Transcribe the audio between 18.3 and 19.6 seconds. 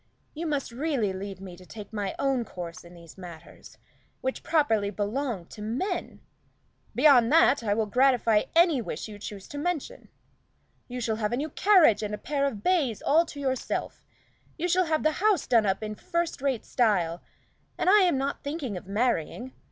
thinking of marrying.